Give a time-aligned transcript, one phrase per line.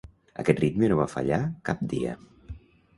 [0.43, 1.41] Aquest ritme no va fallar
[1.71, 2.19] cap dia.